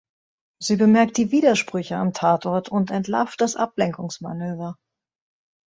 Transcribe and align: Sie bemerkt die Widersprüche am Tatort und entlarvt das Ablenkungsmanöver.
Sie 0.59 0.77
bemerkt 0.77 1.17
die 1.17 1.31
Widersprüche 1.31 1.95
am 1.95 2.11
Tatort 2.11 2.69
und 2.69 2.89
entlarvt 2.89 3.39
das 3.39 3.55
Ablenkungsmanöver. 3.55 4.75